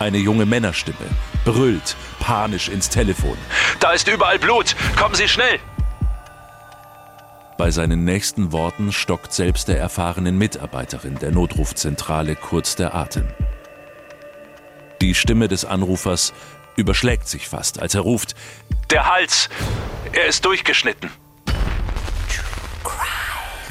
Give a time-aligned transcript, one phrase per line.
[0.00, 0.96] Eine junge Männerstimme
[1.44, 3.36] brüllt panisch ins Telefon.
[3.80, 4.74] Da ist überall Blut.
[4.96, 5.58] Kommen Sie schnell.
[7.58, 13.28] Bei seinen nächsten Worten stockt selbst der erfahrenen Mitarbeiterin der Notrufzentrale kurz der Atem.
[15.02, 16.32] Die Stimme des Anrufers
[16.76, 18.34] überschlägt sich fast, als er ruft,
[18.88, 19.50] Der Hals.
[20.12, 21.10] Er ist durchgeschnitten.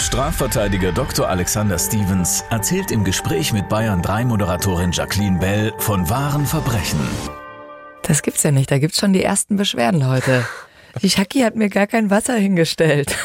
[0.02, 1.27] Strafverteidiger Dr.
[1.27, 6.99] Alexander Stevens erzählt im Gespräch mit Bayern 3 Moderatorin Jacqueline Bell von wahren Verbrechen.
[8.04, 8.71] Das gibt's ja nicht.
[8.71, 10.46] Da gibt's schon die ersten Beschwerden heute.
[11.01, 13.15] Die Shaki hat mir gar kein Wasser hingestellt.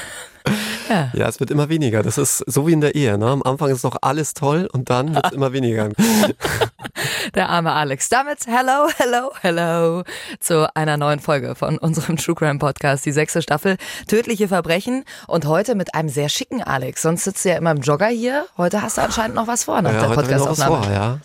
[0.88, 1.10] Ja.
[1.14, 2.02] ja, es wird immer weniger.
[2.02, 3.16] Das ist so wie in der Ehe.
[3.18, 3.26] Ne?
[3.26, 5.90] Am Anfang ist noch alles toll und dann wird es immer weniger.
[7.34, 8.08] Der arme Alex.
[8.08, 10.04] Damit hello, hello, hello
[10.38, 13.76] zu einer neuen Folge von unserem True Crime Podcast, die sechste Staffel
[14.06, 15.04] Tödliche Verbrechen.
[15.26, 17.02] Und heute mit einem sehr schicken Alex.
[17.02, 18.46] Sonst sitzt du ja immer im Jogger hier.
[18.56, 20.92] Heute hast du anscheinend noch was vor nach ja, der Podcastaufnahme.
[20.92, 21.18] Ja.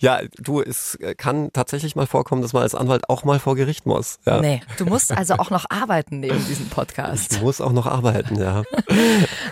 [0.00, 3.86] ja, du, es kann tatsächlich mal vorkommen, dass man als Anwalt auch mal vor Gericht
[3.86, 4.18] muss.
[4.26, 4.40] Ja.
[4.40, 7.32] Nee, du musst also auch noch arbeiten neben diesem Podcast.
[7.32, 8.62] Ich muss auch noch arbeiten, ja.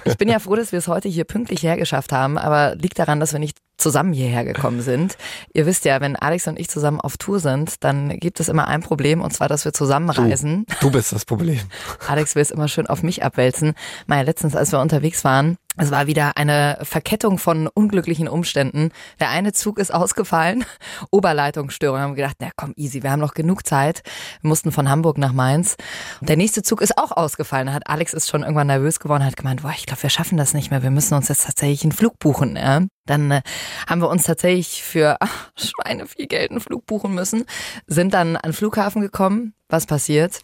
[0.05, 3.21] Ich bin ja froh, dass wir es heute hier pünktlich hergeschafft haben, aber liegt daran,
[3.21, 5.17] dass wir nicht zusammen hierher gekommen sind.
[5.53, 8.69] Ihr wisst ja, wenn Alex und ich zusammen auf Tour sind, dann gibt es immer
[8.69, 10.66] ein Problem und zwar, dass wir zusammenreisen.
[10.81, 11.61] Du, du bist das Problem.
[12.08, 13.75] Alex will es immer schön auf mich abwälzen.
[14.06, 18.91] Mal letztens, als wir unterwegs waren, es war wieder eine Verkettung von unglücklichen Umständen.
[19.19, 20.64] Der eine Zug ist ausgefallen,
[21.11, 21.98] Oberleitungsstörung.
[21.98, 24.03] Haben wir gedacht, na komm, easy, wir haben noch genug Zeit.
[24.41, 25.77] Wir mussten von Hamburg nach Mainz.
[26.20, 27.66] Der nächste Zug ist auch ausgefallen.
[27.66, 30.38] Da hat Alex ist schon irgendwann nervös geworden, hat gemeint, boah, ich glaube, wir schaffen
[30.38, 30.84] das nicht mehr.
[30.84, 32.54] Wir müssen uns jetzt tatsächlich einen Flug buchen.
[32.54, 32.82] Ja?
[33.06, 33.42] Dann äh,
[33.87, 37.44] haben wir uns tatsächlich für ach, Schweine viel Geld einen Flug buchen müssen,
[37.87, 39.54] sind dann an den Flughafen gekommen.
[39.69, 40.41] Was passiert?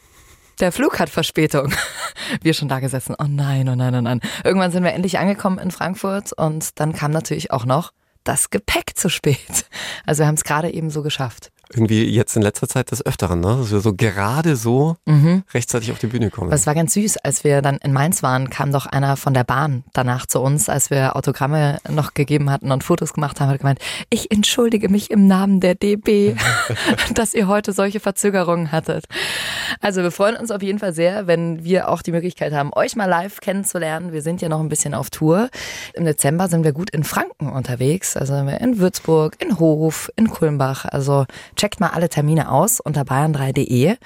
[0.60, 1.72] Der Flug hat Verspätung.
[2.42, 3.14] Wir schon da gesessen.
[3.18, 4.20] Oh nein, oh nein, oh nein.
[4.44, 7.92] Irgendwann sind wir endlich angekommen in Frankfurt und dann kam natürlich auch noch
[8.24, 9.64] das Gepäck zu spät.
[10.04, 13.40] Also wir haben es gerade eben so geschafft irgendwie jetzt in letzter Zeit des Öfteren,
[13.40, 13.56] ne?
[13.58, 15.44] dass wir so gerade so mhm.
[15.54, 16.50] rechtzeitig auf die Bühne kommen.
[16.50, 17.18] Das war ganz süß.
[17.18, 20.68] Als wir dann in Mainz waren, kam doch einer von der Bahn danach zu uns,
[20.68, 23.78] als wir Autogramme noch gegeben hatten und Fotos gemacht haben, hat gemeint,
[24.10, 26.34] ich entschuldige mich im Namen der DB,
[27.14, 29.04] dass ihr heute solche Verzögerungen hattet.
[29.80, 32.96] Also wir freuen uns auf jeden Fall sehr, wenn wir auch die Möglichkeit haben, euch
[32.96, 34.12] mal live kennenzulernen.
[34.12, 35.48] Wir sind ja noch ein bisschen auf Tour.
[35.94, 40.84] Im Dezember sind wir gut in Franken unterwegs, also in Würzburg, in Hof, in Kulmbach.
[40.84, 41.26] Also
[41.60, 43.96] checkt mal alle Termine aus unter bayern3.de.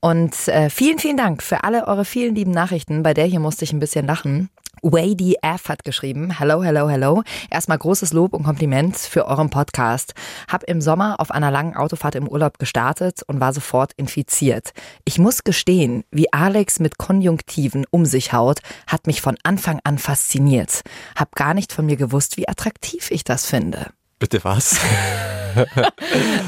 [0.00, 3.04] Und äh, vielen, vielen Dank für alle eure vielen lieben Nachrichten.
[3.04, 4.50] Bei der hier musste ich ein bisschen lachen.
[4.82, 7.22] Wady F hat geschrieben, hello, hello, hello.
[7.50, 10.14] Erstmal großes Lob und Kompliment für euren Podcast.
[10.50, 14.72] Hab im Sommer auf einer langen Autofahrt im Urlaub gestartet und war sofort infiziert.
[15.04, 18.58] Ich muss gestehen, wie Alex mit Konjunktiven um sich haut,
[18.88, 20.80] hat mich von Anfang an fasziniert.
[21.14, 23.90] Hab gar nicht von mir gewusst, wie attraktiv ich das finde.
[24.18, 24.80] Bitte was?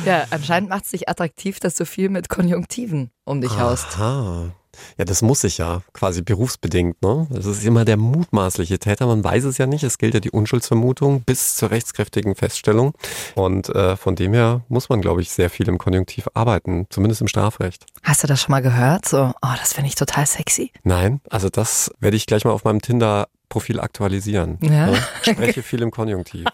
[0.05, 3.87] ja, anscheinend macht es dich attraktiv, dass du viel mit Konjunktiven um dich haust.
[3.97, 4.53] Aha.
[4.99, 7.01] Ja, das muss ich ja, quasi berufsbedingt.
[7.03, 7.27] Ne?
[7.31, 9.85] Das ist immer der mutmaßliche Täter, man weiß es ja nicht.
[9.85, 12.93] Es gilt ja die Unschuldsvermutung bis zur rechtskräftigen Feststellung.
[13.35, 17.21] Und äh, von dem her muss man, glaube ich, sehr viel im Konjunktiv arbeiten, zumindest
[17.21, 17.87] im Strafrecht.
[18.03, 19.09] Hast du das schon mal gehört?
[19.09, 20.73] So, oh, das finde ich total sexy.
[20.85, 24.59] Nein, also das werde ich gleich mal auf meinem Tinder Profil aktualisieren.
[24.61, 24.87] Ja.
[24.87, 24.99] Ne?
[25.23, 26.47] Spreche viel im Konjunktiv.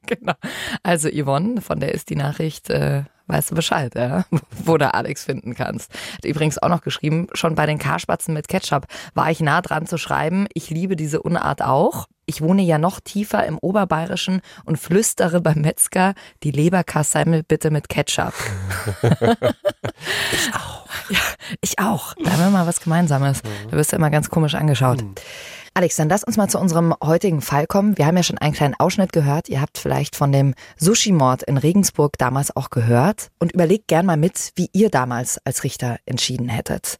[0.06, 0.34] genau.
[0.82, 4.24] Also Yvonne, von der ist die Nachricht, äh, weißt du Bescheid, ja?
[4.64, 5.92] wo du Alex finden kannst.
[6.14, 9.86] Hat übrigens auch noch geschrieben, schon bei den Karspatzen mit Ketchup war ich nah dran
[9.86, 12.06] zu schreiben, ich liebe diese Unart auch.
[12.24, 16.14] Ich wohne ja noch tiefer im Oberbayerischen und flüstere beim Metzger,
[16.44, 18.32] die Leberkasse bitte mit Ketchup.
[20.32, 20.86] ich auch.
[21.10, 21.18] Ja,
[21.60, 22.14] ich auch.
[22.14, 23.42] Da haben wir mal was Gemeinsames.
[23.70, 25.04] Da wirst du immer ganz komisch angeschaut.
[25.74, 27.96] Alex, dann lass uns mal zu unserem heutigen Fall kommen.
[27.96, 29.48] Wir haben ja schon einen kleinen Ausschnitt gehört.
[29.48, 34.18] Ihr habt vielleicht von dem Sushi-Mord in Regensburg damals auch gehört und überlegt gern mal
[34.18, 36.98] mit, wie ihr damals als Richter entschieden hättet.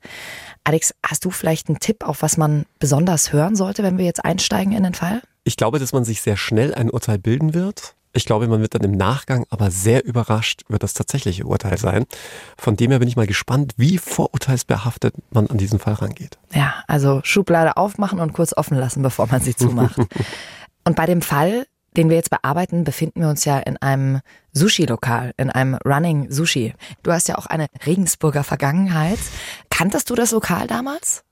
[0.65, 4.25] Alex, hast du vielleicht einen Tipp, auf was man besonders hören sollte, wenn wir jetzt
[4.25, 5.21] einsteigen in den Fall?
[5.45, 7.95] Ich glaube, dass man sich sehr schnell ein Urteil bilden wird.
[8.12, 12.05] Ich glaube, man wird dann im Nachgang aber sehr überrascht über das tatsächliche Urteil sein.
[12.59, 16.38] Von dem her bin ich mal gespannt, wie vorurteilsbehaftet man an diesen Fall rangeht.
[16.53, 19.99] Ja, also Schublade aufmachen und kurz offen lassen, bevor man sie zumacht.
[20.85, 21.67] und bei dem Fall
[21.97, 24.20] den wir jetzt bearbeiten, befinden wir uns ja in einem
[24.53, 26.75] Sushi-Lokal, in einem Running Sushi.
[27.03, 29.19] Du hast ja auch eine Regensburger Vergangenheit.
[29.70, 31.25] Kanntest du das Lokal damals?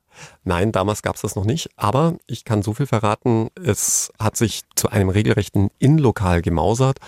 [0.44, 4.36] Nein, damals gab es das noch nicht, aber ich kann so viel verraten, es hat
[4.36, 6.98] sich zu einem regelrechten Innenlokal gemausert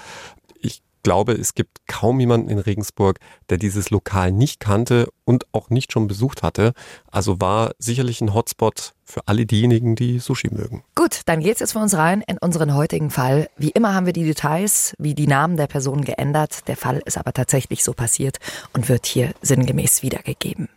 [1.03, 3.19] glaube, es gibt kaum jemanden in Regensburg,
[3.51, 6.73] der dieses Lokal nicht kannte und auch nicht schon besucht hatte.
[7.11, 10.85] Also war sicherlich ein Hotspot für alle diejenigen, die Sushi mögen.
[10.95, 13.49] Gut, dann geht's jetzt für uns rein in unseren heutigen Fall.
[13.57, 16.69] Wie immer haben wir die Details, wie die Namen der Personen geändert.
[16.69, 18.39] Der Fall ist aber tatsächlich so passiert
[18.73, 20.69] und wird hier sinngemäß wiedergegeben.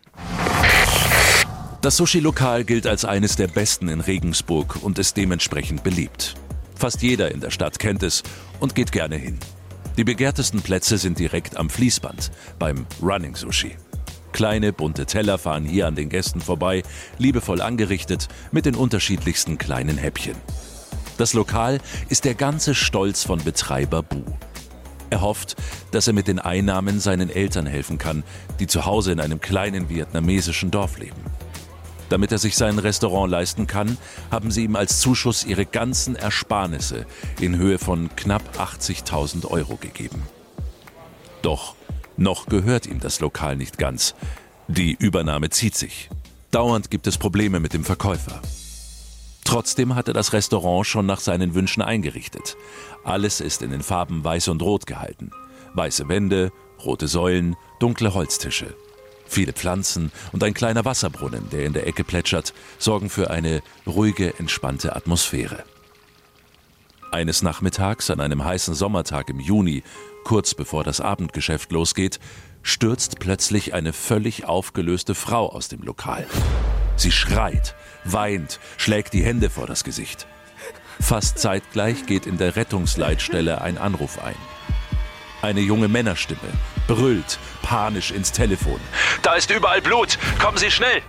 [1.86, 6.34] Das Sushi-Lokal gilt als eines der besten in Regensburg und ist dementsprechend beliebt.
[6.74, 8.24] Fast jeder in der Stadt kennt es
[8.58, 9.38] und geht gerne hin.
[9.96, 13.76] Die begehrtesten Plätze sind direkt am Fließband, beim Running Sushi.
[14.32, 16.82] Kleine, bunte Teller fahren hier an den Gästen vorbei,
[17.18, 20.34] liebevoll angerichtet mit den unterschiedlichsten kleinen Häppchen.
[21.18, 21.78] Das Lokal
[22.08, 24.24] ist der ganze Stolz von Betreiber Bu.
[25.10, 25.54] Er hofft,
[25.92, 28.24] dass er mit den Einnahmen seinen Eltern helfen kann,
[28.58, 31.35] die zu Hause in einem kleinen vietnamesischen Dorf leben.
[32.08, 33.98] Damit er sich sein Restaurant leisten kann,
[34.30, 37.06] haben sie ihm als Zuschuss ihre ganzen Ersparnisse
[37.40, 40.22] in Höhe von knapp 80.000 Euro gegeben.
[41.42, 41.74] Doch
[42.16, 44.14] noch gehört ihm das Lokal nicht ganz.
[44.68, 46.08] Die Übernahme zieht sich.
[46.50, 48.40] Dauernd gibt es Probleme mit dem Verkäufer.
[49.44, 52.56] Trotzdem hat er das Restaurant schon nach seinen Wünschen eingerichtet.
[53.04, 55.30] Alles ist in den Farben weiß und rot gehalten.
[55.74, 56.50] Weiße Wände,
[56.84, 58.74] rote Säulen, dunkle Holztische.
[59.26, 64.38] Viele Pflanzen und ein kleiner Wasserbrunnen, der in der Ecke plätschert, sorgen für eine ruhige,
[64.38, 65.64] entspannte Atmosphäre.
[67.12, 69.82] Eines Nachmittags an einem heißen Sommertag im Juni,
[70.24, 72.18] kurz bevor das Abendgeschäft losgeht,
[72.62, 76.26] stürzt plötzlich eine völlig aufgelöste Frau aus dem Lokal.
[76.96, 77.74] Sie schreit,
[78.04, 80.26] weint, schlägt die Hände vor das Gesicht.
[81.00, 84.34] Fast zeitgleich geht in der Rettungsleitstelle ein Anruf ein.
[85.46, 86.40] Eine junge Männerstimme
[86.88, 88.80] brüllt panisch ins Telefon.
[89.22, 90.18] Da ist überall Blut.
[90.40, 91.02] Kommen Sie schnell.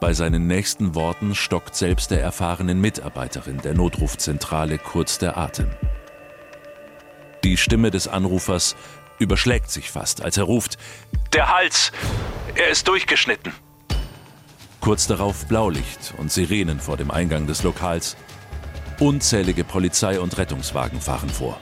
[0.00, 5.72] Bei seinen nächsten Worten stockt selbst der erfahrenen Mitarbeiterin der Notrufzentrale kurz der Atem.
[7.42, 8.76] Die Stimme des Anrufers
[9.18, 10.78] überschlägt sich fast, als er ruft:
[11.32, 11.90] Der Hals!
[12.54, 13.54] Er ist durchgeschnitten.
[14.80, 18.16] Kurz darauf Blaulicht und Sirenen vor dem Eingang des Lokals.
[19.00, 21.60] Unzählige Polizei- und Rettungswagen fahren vor.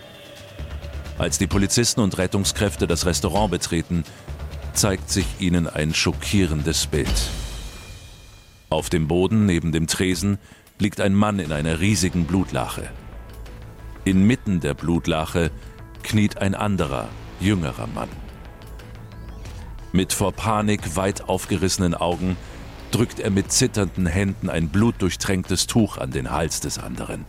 [1.19, 4.05] Als die Polizisten und Rettungskräfte das Restaurant betreten,
[4.73, 7.31] zeigt sich ihnen ein schockierendes Bild.
[8.69, 10.39] Auf dem Boden neben dem Tresen
[10.81, 12.91] liegt ein Mann in einer riesigen Blutlache.
[14.05, 15.53] Inmitten der Blutlache
[16.03, 17.09] kniet ein anderer,
[17.39, 18.09] jüngerer Mann.
[19.93, 22.37] Mit vor Panik weit aufgerissenen Augen
[22.91, 27.25] drückt er mit zitternden Händen ein blutdurchtränktes Tuch an den Hals des anderen.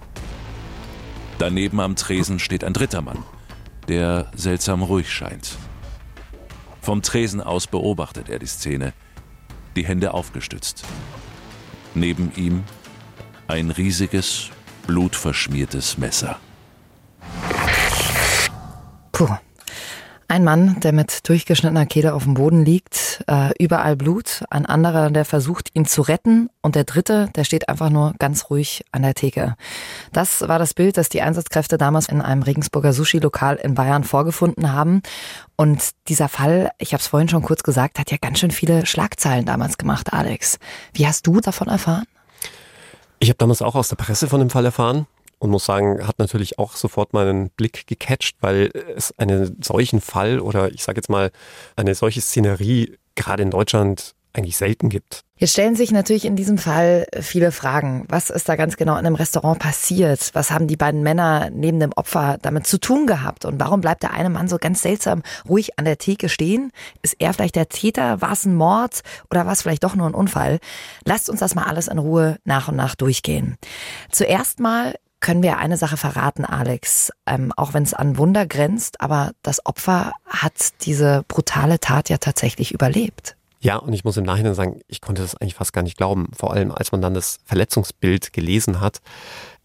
[1.37, 3.23] Daneben am Tresen steht ein dritter Mann,
[3.87, 5.57] der seltsam ruhig scheint.
[6.81, 8.93] Vom Tresen aus beobachtet er die Szene,
[9.75, 10.85] die Hände aufgestützt.
[11.93, 12.63] Neben ihm
[13.47, 14.49] ein riesiges,
[14.87, 16.39] blutverschmiertes Messer.
[19.11, 19.37] Puh.
[20.35, 25.09] Ein Mann, der mit durchgeschnittener Kehle auf dem Boden liegt, äh, überall Blut, ein anderer,
[25.09, 29.03] der versucht, ihn zu retten und der dritte, der steht einfach nur ganz ruhig an
[29.03, 29.55] der Theke.
[30.11, 34.73] Das war das Bild, das die Einsatzkräfte damals in einem Regensburger Sushi-Lokal in Bayern vorgefunden
[34.73, 35.03] haben.
[35.55, 38.85] Und dieser Fall, ich habe es vorhin schon kurz gesagt, hat ja ganz schön viele
[38.85, 40.59] Schlagzeilen damals gemacht, Alex.
[40.91, 42.03] Wie hast du davon erfahren?
[43.19, 45.07] Ich habe damals auch aus der Presse von dem Fall erfahren
[45.39, 50.39] und muss sagen, hat natürlich auch sofort meinen Blick gecatcht, weil es einen solchen Fall
[50.39, 51.31] oder ich sage jetzt mal
[51.75, 55.21] eine solche Szenerie gerade in Deutschland eigentlich selten gibt.
[55.37, 58.05] Jetzt stellen sich natürlich in diesem Fall viele Fragen.
[58.07, 60.29] Was ist da ganz genau in einem Restaurant passiert?
[60.33, 63.43] Was haben die beiden Männer neben dem Opfer damit zu tun gehabt?
[63.43, 66.71] Und warum bleibt der eine Mann so ganz seltsam ruhig an der Theke stehen?
[67.01, 68.21] Ist er vielleicht der Täter?
[68.21, 69.01] War es ein Mord?
[69.29, 70.59] Oder war es vielleicht doch nur ein Unfall?
[71.03, 73.57] Lasst uns das mal alles in Ruhe nach und nach durchgehen.
[74.11, 79.01] Zuerst mal können wir eine Sache verraten, Alex, ähm, auch wenn es an Wunder grenzt,
[79.01, 83.35] aber das Opfer hat diese brutale Tat ja tatsächlich überlebt.
[83.59, 86.29] Ja, und ich muss im Nachhinein sagen, ich konnte das eigentlich fast gar nicht glauben,
[86.37, 88.99] vor allem als man dann das Verletzungsbild gelesen hat.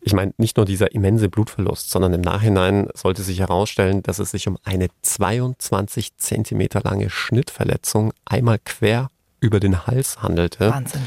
[0.00, 4.31] Ich meine, nicht nur dieser immense Blutverlust, sondern im Nachhinein sollte sich herausstellen, dass es
[4.31, 10.71] sich um eine 22 Zentimeter lange Schnittverletzung einmal quer über den Hals handelte.
[10.71, 11.07] Wahnsinn.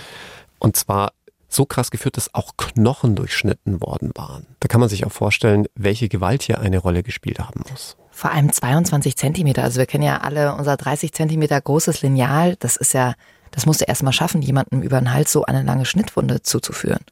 [0.60, 1.14] Und zwar
[1.54, 4.46] so krass geführt, dass auch Knochen durchschnitten worden waren.
[4.60, 7.98] Da kann man sich auch vorstellen, welche Gewalt hier eine Rolle gespielt haben muss.
[8.12, 9.64] Vor allem 22 Zentimeter.
[9.64, 12.56] Also wir kennen ja alle unser 30 Zentimeter großes Lineal.
[12.60, 13.16] Das ist ja,
[13.52, 17.04] das musst du erst mal schaffen, jemandem über den Hals so eine lange Schnittwunde zuzuführen.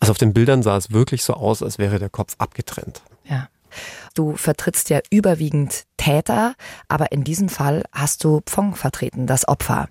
[0.00, 3.02] Also auf den Bildern sah es wirklich so aus, als wäre der Kopf abgetrennt.
[3.24, 3.48] Ja.
[4.14, 6.54] Du vertrittst ja überwiegend Täter,
[6.88, 9.88] aber in diesem Fall hast du Pfong vertreten, das Opfer.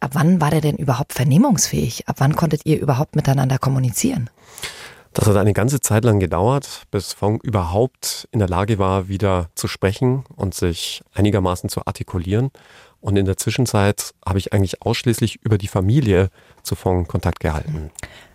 [0.00, 2.08] Ab wann war der denn überhaupt vernehmungsfähig?
[2.08, 4.30] Ab wann konntet ihr überhaupt miteinander kommunizieren?
[5.16, 9.48] Das hat eine ganze Zeit lang gedauert, bis Fong überhaupt in der Lage war, wieder
[9.54, 12.50] zu sprechen und sich einigermaßen zu artikulieren.
[13.00, 16.28] Und in der Zwischenzeit habe ich eigentlich ausschließlich über die Familie
[16.62, 17.90] zu Fong Kontakt gehalten.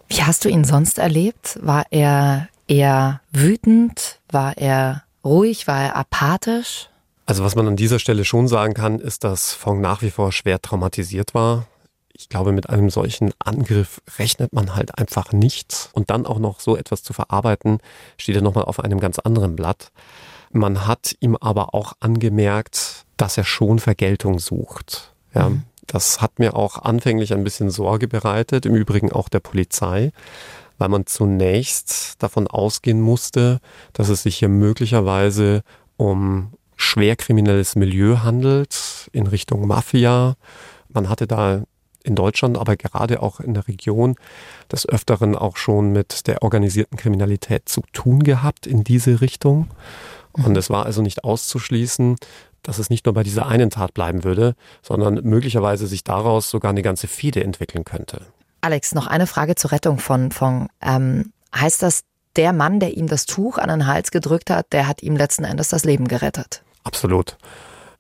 [0.08, 1.60] Wie hast du ihn sonst erlebt?
[1.62, 4.20] War er eher wütend?
[4.30, 5.68] War er ruhig?
[5.68, 6.90] War er apathisch?
[7.32, 10.34] Also was man an dieser Stelle schon sagen kann, ist, dass Fong nach wie vor
[10.34, 11.66] schwer traumatisiert war
[12.22, 15.90] ich glaube, mit einem solchen Angriff rechnet man halt einfach nicht.
[15.94, 17.80] Und dann auch noch so etwas zu verarbeiten,
[18.18, 19.92] steht ja nochmal auf einem ganz anderen Blatt.
[20.52, 25.14] Man hat ihm aber auch angemerkt, dass er schon Vergeltung sucht.
[25.34, 25.64] Ja, mhm.
[25.88, 30.12] das hat mir auch anfänglich ein bisschen Sorge bereitet, im Übrigen auch der Polizei,
[30.78, 33.60] weil man zunächst davon ausgehen musste,
[33.94, 35.64] dass es sich hier möglicherweise
[35.98, 40.36] um schwerkriminelles Milieu handelt in Richtung Mafia.
[40.90, 41.64] Man hatte da
[42.04, 44.16] in Deutschland, aber gerade auch in der Region
[44.72, 49.70] des Öfteren auch schon mit der organisierten Kriminalität zu tun gehabt in diese Richtung.
[50.34, 52.16] Und es war also nicht auszuschließen,
[52.64, 56.72] dass es nicht nur bei dieser einen Tat bleiben würde, sondern möglicherweise sich daraus sogar
[56.72, 58.22] eine ganze Fide entwickeln könnte.
[58.62, 60.70] Alex, noch eine Frage zur Rettung von Fong.
[60.82, 62.02] Ähm, heißt das,
[62.36, 65.44] der Mann, der ihm das Tuch an den Hals gedrückt hat, der hat ihm letzten
[65.44, 66.64] Endes das Leben gerettet?
[66.84, 67.38] Absolut.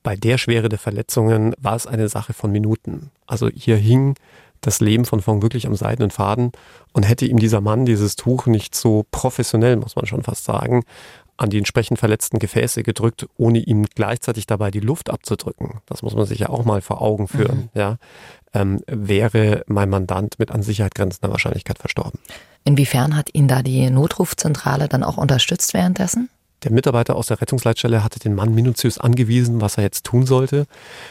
[0.03, 3.11] Bei der Schwere der Verletzungen war es eine Sache von Minuten.
[3.27, 4.15] Also hier hing
[4.61, 6.51] das Leben von Fong wirklich am seidenen Faden
[6.93, 10.83] und hätte ihm dieser Mann dieses Tuch nicht so professionell, muss man schon fast sagen,
[11.37, 15.81] an die entsprechend verletzten Gefäße gedrückt, ohne ihm gleichzeitig dabei die Luft abzudrücken.
[15.87, 17.69] Das muss man sich ja auch mal vor Augen führen.
[17.73, 17.79] Mhm.
[17.79, 17.97] Ja,
[18.53, 22.19] ähm, wäre mein Mandant mit an Sicherheit grenzender Wahrscheinlichkeit verstorben.
[22.63, 26.29] Inwiefern hat ihn da die Notrufzentrale dann auch unterstützt währenddessen?
[26.63, 30.65] Der Mitarbeiter aus der Rettungsleitstelle hatte den Mann minutiös angewiesen, was er jetzt tun sollte.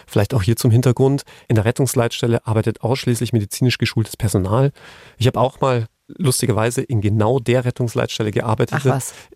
[0.06, 1.22] Vielleicht auch hier zum Hintergrund.
[1.48, 4.72] In der Rettungsleitstelle arbeitet ausschließlich medizinisch geschultes Personal.
[5.18, 5.86] Ich habe auch mal
[6.18, 8.84] lustigerweise in genau der Rettungsleitstelle gearbeitet,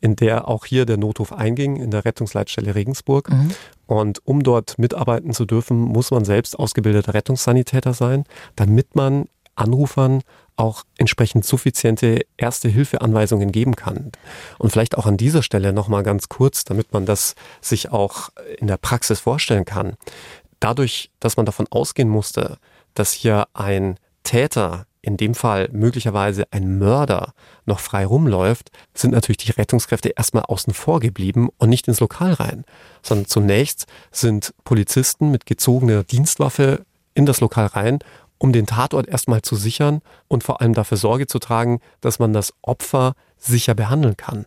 [0.01, 3.31] in der auch hier der Notruf einging, in der Rettungsleitstelle Regensburg.
[3.31, 3.51] Mhm.
[3.87, 8.25] Und um dort mitarbeiten zu dürfen, muss man selbst ausgebildeter Rettungssanitäter sein,
[8.57, 10.23] damit man Anrufern
[10.57, 14.13] auch entsprechend suffiziente Erste-Hilfe-Anweisungen geben kann.
[14.59, 18.67] Und vielleicht auch an dieser Stelle nochmal ganz kurz, damit man das sich auch in
[18.67, 19.95] der Praxis vorstellen kann.
[20.61, 22.59] Dadurch, dass man davon ausgehen musste,
[22.95, 27.35] dass hier ein Täter, in dem Fall möglicherweise ein Mörder,
[27.67, 32.33] noch frei rumläuft, sind natürlich die Rettungskräfte erstmal außen vor geblieben und nicht ins Lokal
[32.33, 32.65] rein,
[33.03, 37.99] sondern zunächst sind Polizisten mit gezogener Dienstwaffe in das Lokal rein
[38.39, 42.33] um den Tatort erstmal zu sichern und vor allem dafür Sorge zu tragen, dass man
[42.33, 44.47] das Opfer sicher behandeln kann.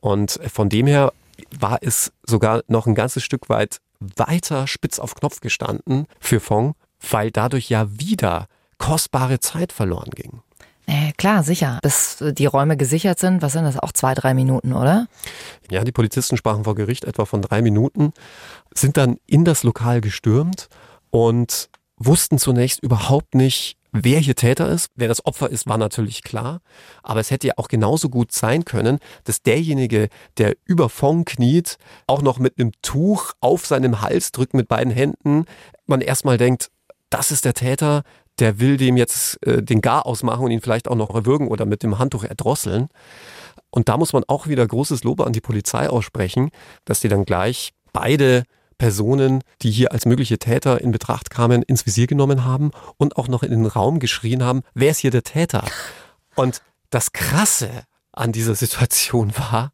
[0.00, 1.12] Und von dem her
[1.50, 6.74] war es sogar noch ein ganzes Stück weit weiter spitz auf Knopf gestanden für Fong,
[7.10, 8.46] weil dadurch ja wieder
[8.78, 10.42] kostbare Zeit verloren ging.
[10.86, 11.78] Äh, klar, sicher.
[11.82, 15.06] Bis die Räume gesichert sind, was sind das, auch zwei, drei Minuten, oder?
[15.70, 18.12] Ja, die Polizisten sprachen vor Gericht etwa von drei Minuten,
[18.74, 20.68] sind dann in das Lokal gestürmt
[21.10, 24.90] und wussten zunächst überhaupt nicht, wer hier Täter ist.
[24.96, 26.60] Wer das Opfer ist, war natürlich klar.
[27.02, 31.78] Aber es hätte ja auch genauso gut sein können, dass derjenige, der über Fong kniet,
[32.06, 35.44] auch noch mit einem Tuch auf seinem Hals drückt mit beiden Händen,
[35.86, 36.70] man erstmal denkt,
[37.10, 38.02] das ist der Täter,
[38.40, 41.66] der will dem jetzt äh, den Gar ausmachen und ihn vielleicht auch noch erwürgen oder
[41.66, 42.88] mit dem Handtuch erdrosseln.
[43.70, 46.50] Und da muss man auch wieder großes Lob an die Polizei aussprechen,
[46.84, 48.42] dass die dann gleich beide
[48.78, 53.28] Personen, die hier als mögliche Täter in Betracht kamen, ins Visier genommen haben und auch
[53.28, 55.64] noch in den Raum geschrien haben, wer ist hier der Täter?
[56.34, 57.70] Und das Krasse
[58.12, 59.72] an dieser Situation war,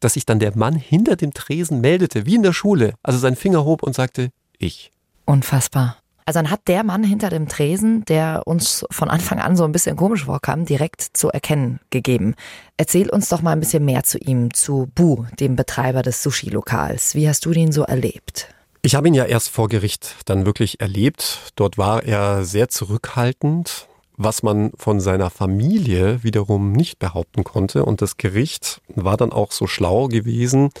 [0.00, 3.36] dass sich dann der Mann hinter dem Tresen meldete, wie in der Schule, also seinen
[3.36, 4.92] Finger hob und sagte, ich.
[5.24, 5.98] Unfassbar.
[6.28, 9.72] Also dann hat der Mann hinter dem Tresen, der uns von Anfang an so ein
[9.72, 12.34] bisschen komisch vorkam, direkt zu erkennen gegeben.
[12.76, 17.14] Erzähl uns doch mal ein bisschen mehr zu ihm, zu Bu, dem Betreiber des Sushi-Lokals.
[17.14, 18.48] Wie hast du den so erlebt?
[18.82, 21.50] Ich habe ihn ja erst vor Gericht dann wirklich erlebt.
[21.56, 27.86] Dort war er sehr zurückhaltend, was man von seiner Familie wiederum nicht behaupten konnte.
[27.86, 30.72] Und das Gericht war dann auch so schlau gewesen,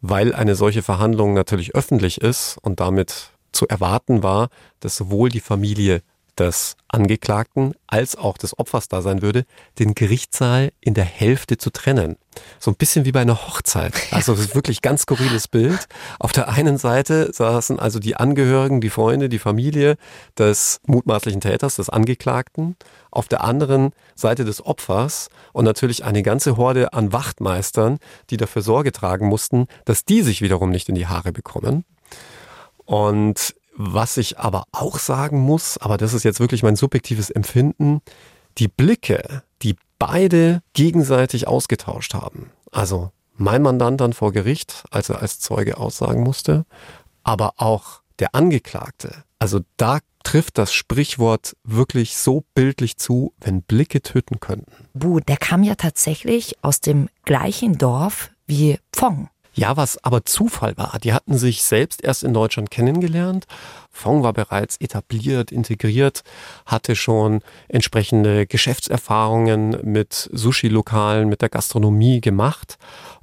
[0.00, 4.48] weil eine solche Verhandlung natürlich öffentlich ist und damit zu erwarten war,
[4.80, 6.02] dass sowohl die Familie
[6.38, 9.44] des Angeklagten als auch des Opfers da sein würde,
[9.78, 12.16] den Gerichtssaal in der Hälfte zu trennen.
[12.58, 13.94] so ein bisschen wie bei einer Hochzeit.
[14.10, 15.86] Also wirklich ganz skurriles Bild.
[16.18, 19.96] Auf der einen Seite saßen also die Angehörigen, die Freunde, die Familie
[20.38, 22.76] des mutmaßlichen Täters, des Angeklagten.
[23.10, 27.98] Auf der anderen Seite des Opfers und natürlich eine ganze Horde an Wachtmeistern,
[28.28, 31.84] die dafür Sorge tragen mussten, dass die sich wiederum nicht in die Haare bekommen.
[32.86, 38.00] Und was ich aber auch sagen muss, aber das ist jetzt wirklich mein subjektives Empfinden,
[38.58, 42.50] die Blicke, die beide gegenseitig ausgetauscht haben.
[42.72, 46.64] Also mein Mandant dann vor Gericht, als er als Zeuge aussagen musste,
[47.22, 49.24] aber auch der Angeklagte.
[49.38, 54.88] Also da trifft das Sprichwort wirklich so bildlich zu, wenn Blicke töten könnten.
[54.94, 59.28] Bu, der kam ja tatsächlich aus dem gleichen Dorf wie Pfong.
[59.56, 60.98] Ja, was aber Zufall war.
[61.02, 63.46] Die hatten sich selbst erst in Deutschland kennengelernt.
[63.90, 66.24] Fong war bereits etabliert, integriert,
[66.66, 72.76] hatte schon entsprechende Geschäftserfahrungen mit Sushi-Lokalen, mit der Gastronomie gemacht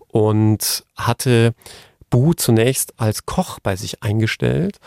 [0.08, 1.54] und hatte
[2.10, 4.80] Bu zunächst als Koch bei sich eingestellt.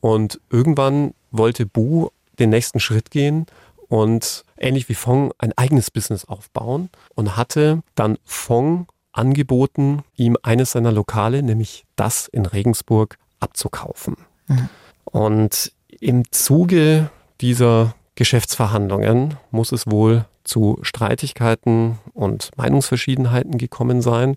[0.00, 3.46] Und irgendwann wollte Bu den nächsten Schritt gehen
[3.88, 10.72] und ähnlich wie Fong ein eigenes Business aufbauen und hatte dann Fong angeboten, ihm eines
[10.72, 14.16] seiner Lokale, nämlich das in Regensburg, abzukaufen.
[14.46, 14.68] Mhm.
[15.04, 24.36] Und im Zuge dieser Geschäftsverhandlungen muss es wohl zu Streitigkeiten und Meinungsverschiedenheiten gekommen sein,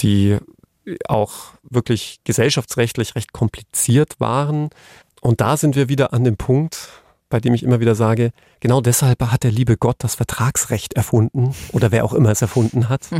[0.00, 0.38] die
[1.06, 4.70] auch wirklich gesellschaftsrechtlich recht kompliziert waren.
[5.20, 6.88] Und da sind wir wieder an dem Punkt,
[7.28, 11.54] bei dem ich immer wieder sage, genau deshalb hat der liebe Gott das Vertragsrecht erfunden
[11.72, 13.08] oder wer auch immer es erfunden hat.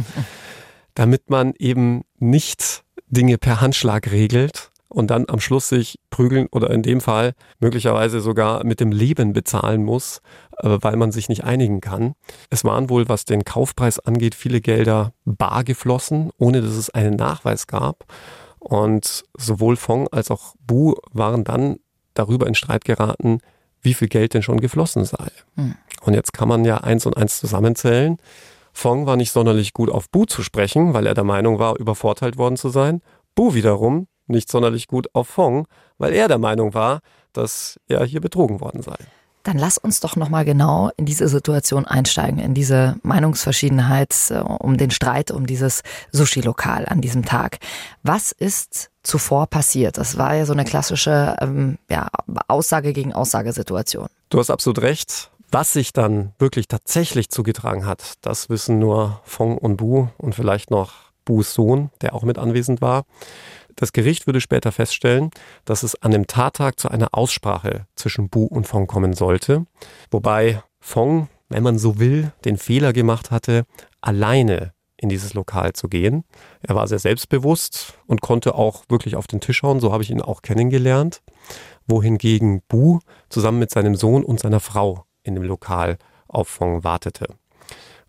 [0.99, 6.71] damit man eben nicht Dinge per Handschlag regelt und dann am Schluss sich prügeln oder
[6.71, 10.23] in dem Fall möglicherweise sogar mit dem Leben bezahlen muss,
[10.57, 12.15] äh, weil man sich nicht einigen kann.
[12.51, 17.15] Es waren wohl, was den Kaufpreis angeht, viele Gelder bar geflossen, ohne dass es einen
[17.15, 18.05] Nachweis gab.
[18.59, 21.77] Und sowohl Fong als auch Bu waren dann
[22.15, 23.39] darüber in Streit geraten,
[23.83, 25.29] wie viel Geld denn schon geflossen sei.
[25.55, 25.77] Hm.
[26.03, 28.17] Und jetzt kann man ja eins und eins zusammenzählen.
[28.79, 32.39] Fong war nicht sonderlich gut auf Bu zu sprechen, weil er der Meinung war, übervorteilt
[32.39, 33.03] worden zu sein.
[33.35, 35.67] Bu wiederum nicht sonderlich gut auf Fong,
[35.99, 37.01] weil er der Meinung war,
[37.33, 38.95] dass er hier betrogen worden sei.
[39.43, 44.77] Dann lass uns doch nochmal genau in diese Situation einsteigen, in diese Meinungsverschiedenheit äh, um
[44.77, 47.59] den Streit um dieses Sushi-Lokal an diesem Tag.
[48.05, 49.99] Was ist zuvor passiert?
[49.99, 52.09] Das war ja so eine klassische ähm, ja,
[52.47, 54.07] Aussage gegen Aussagesituation.
[54.29, 55.31] Du hast absolut recht.
[55.51, 60.71] Was sich dann wirklich tatsächlich zugetragen hat, das wissen nur Fong und Bu und vielleicht
[60.71, 60.93] noch
[61.25, 63.05] Bus Sohn, der auch mit anwesend war.
[63.75, 65.31] Das Gericht würde später feststellen,
[65.65, 69.65] dass es an dem Tattag zu einer Aussprache zwischen Bu und Fong kommen sollte,
[70.11, 73.65] wobei Fong, wenn man so will, den Fehler gemacht hatte,
[74.03, 76.25] alleine in dieses Lokal zu gehen.
[76.61, 80.11] Er war sehr selbstbewusst und konnte auch wirklich auf den Tisch schauen, so habe ich
[80.11, 81.23] ihn auch kennengelernt,
[81.87, 82.99] wohingegen Bu
[83.31, 87.29] zusammen mit seinem Sohn und seiner Frau in dem Lokal auf Fong wartete.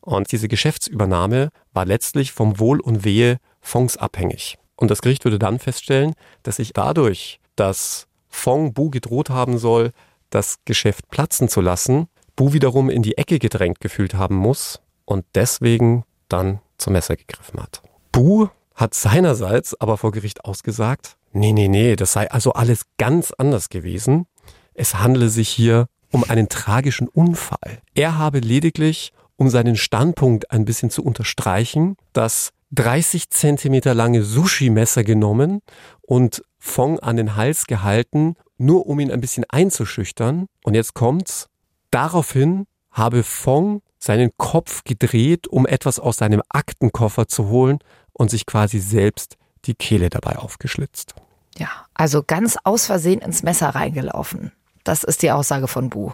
[0.01, 4.57] Und diese Geschäftsübernahme war letztlich vom Wohl und Wehe Fongs abhängig.
[4.75, 9.91] Und das Gericht würde dann feststellen, dass sich dadurch, dass Fong Bu gedroht haben soll,
[10.29, 15.25] das Geschäft platzen zu lassen, Bu wiederum in die Ecke gedrängt gefühlt haben muss und
[15.35, 17.81] deswegen dann zum Messer gegriffen hat.
[18.13, 23.31] Bu hat seinerseits aber vor Gericht ausgesagt, nee, nee, nee, das sei also alles ganz
[23.31, 24.25] anders gewesen.
[24.73, 27.81] Es handele sich hier um einen tragischen Unfall.
[27.93, 35.03] Er habe lediglich, um seinen Standpunkt ein bisschen zu unterstreichen, das 30 Zentimeter lange Sushi-Messer
[35.03, 35.61] genommen
[36.01, 40.47] und Fong an den Hals gehalten, nur um ihn ein bisschen einzuschüchtern.
[40.63, 41.47] Und jetzt kommt's.
[41.89, 47.79] Daraufhin habe Fong seinen Kopf gedreht, um etwas aus seinem Aktenkoffer zu holen
[48.13, 51.15] und sich quasi selbst die Kehle dabei aufgeschlitzt.
[51.57, 54.51] Ja, also ganz aus Versehen ins Messer reingelaufen.
[54.83, 56.11] Das ist die Aussage von Bu.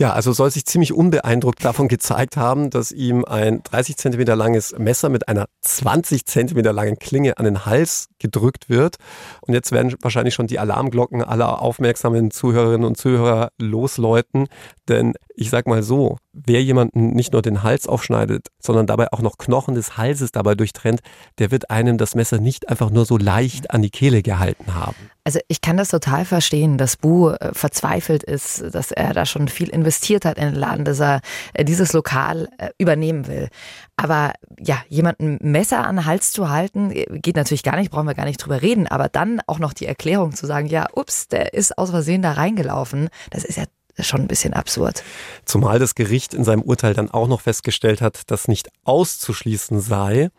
[0.00, 4.72] Ja, also soll sich ziemlich unbeeindruckt davon gezeigt haben, dass ihm ein 30 Zentimeter langes
[4.78, 8.98] Messer mit einer 20 Zentimeter langen Klinge an den Hals gedrückt wird.
[9.40, 14.46] Und jetzt werden wahrscheinlich schon die Alarmglocken aller aufmerksamen Zuhörerinnen und Zuhörer losläuten.
[14.86, 19.20] Denn ich sag mal so, wer jemanden nicht nur den Hals aufschneidet, sondern dabei auch
[19.20, 21.00] noch Knochen des Halses dabei durchtrennt,
[21.38, 25.10] der wird einem das Messer nicht einfach nur so leicht an die Kehle gehalten haben.
[25.28, 29.48] Also ich kann das total verstehen, dass Bu äh, verzweifelt ist, dass er da schon
[29.48, 31.20] viel investiert hat in den Laden, dass er
[31.52, 33.50] äh, dieses Lokal äh, übernehmen will.
[33.96, 38.14] Aber ja, jemanden Messer an den Hals zu halten, geht natürlich gar nicht, brauchen wir
[38.14, 38.86] gar nicht drüber reden.
[38.86, 42.32] Aber dann auch noch die Erklärung zu sagen, ja, ups, der ist aus Versehen da
[42.32, 43.64] reingelaufen, das ist ja
[43.98, 45.02] schon ein bisschen absurd.
[45.44, 50.30] Zumal das Gericht in seinem Urteil dann auch noch festgestellt hat, dass nicht auszuschließen sei,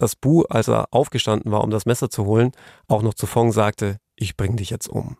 [0.00, 2.52] dass Bu, als er aufgestanden war, um das Messer zu holen,
[2.88, 5.16] auch noch zu Fong sagte, ich bring dich jetzt um.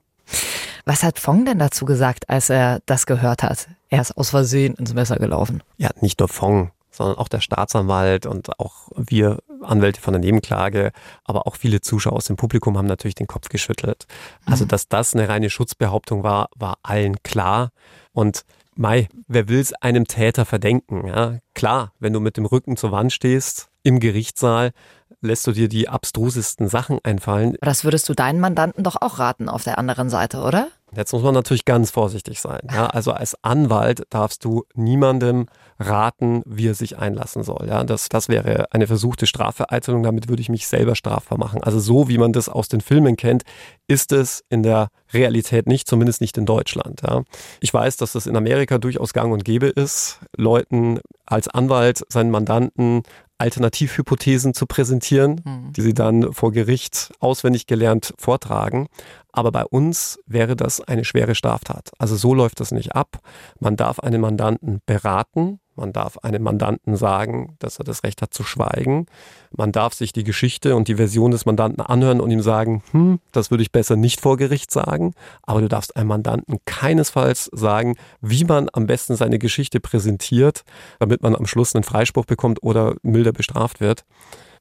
[0.84, 3.68] Was hat Fong denn dazu gesagt, als er das gehört hat?
[3.88, 5.62] Er ist aus Versehen ins Messer gelaufen.
[5.76, 10.92] Ja, nicht nur Fong, sondern auch der Staatsanwalt und auch wir Anwälte von der Nebenklage,
[11.24, 14.06] aber auch viele Zuschauer aus dem Publikum haben natürlich den Kopf geschüttelt.
[14.46, 14.68] Also, mhm.
[14.68, 17.70] dass das eine reine Schutzbehauptung war, war allen klar.
[18.12, 21.06] Und Mai, wer will es einem Täter verdenken?
[21.06, 21.38] Ja?
[21.54, 24.72] Klar, wenn du mit dem Rücken zur Wand stehst im Gerichtssaal,
[25.20, 27.56] lässt du dir die abstrusesten Sachen einfallen.
[27.60, 30.68] Das würdest du deinen Mandanten doch auch raten auf der anderen Seite, oder?
[30.94, 32.60] Jetzt muss man natürlich ganz vorsichtig sein.
[32.70, 32.86] Ja?
[33.00, 35.46] Also als Anwalt darfst du niemandem
[35.78, 37.66] raten, wie er sich einlassen soll.
[37.68, 37.84] Ja?
[37.84, 41.62] Das, das wäre eine versuchte Strafvereitelung, damit würde ich mich selber strafbar machen.
[41.62, 43.44] Also so wie man das aus den Filmen kennt,
[43.86, 47.02] ist es in der Realität nicht, zumindest nicht in Deutschland.
[47.02, 47.22] Ja?
[47.60, 52.30] Ich weiß, dass das in Amerika durchaus gang und gäbe ist, Leuten als Anwalt seinen
[52.30, 53.02] Mandanten
[53.40, 55.72] Alternativhypothesen zu präsentieren, mhm.
[55.72, 58.88] die sie dann vor Gericht auswendig gelernt vortragen.
[59.32, 61.90] Aber bei uns wäre das eine schwere Straftat.
[61.98, 63.18] Also so läuft das nicht ab.
[63.58, 68.34] Man darf einen Mandanten beraten, man darf einem Mandanten sagen, dass er das Recht hat
[68.34, 69.06] zu schweigen.
[69.50, 73.18] Man darf sich die Geschichte und die Version des Mandanten anhören und ihm sagen, hm,
[73.32, 75.14] das würde ich besser nicht vor Gericht sagen.
[75.42, 80.64] Aber du darfst einem Mandanten keinesfalls sagen, wie man am besten seine Geschichte präsentiert,
[80.98, 84.04] damit man am Schluss einen Freispruch bekommt oder milder bestraft wird.